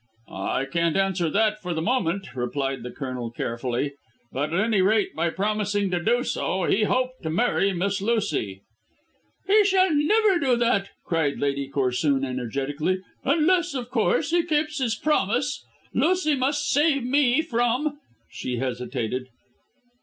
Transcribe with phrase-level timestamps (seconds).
[0.31, 3.93] "I can't answer that for the moment," replied the Colonel carefully,
[4.31, 8.63] "but at any rate by promising to do so he hoped to marry Miss Lucy."
[9.45, 14.95] "He shall never do that," cried Lady Corsoon energetically; "unless, of course, he keeps his
[14.95, 15.63] promise.
[15.93, 17.99] Lucy must save me from"
[18.31, 19.27] She hesitated.